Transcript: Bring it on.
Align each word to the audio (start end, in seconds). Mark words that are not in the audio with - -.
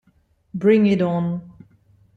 Bring 0.55 0.87
it 0.87 0.99
on. 0.99 1.47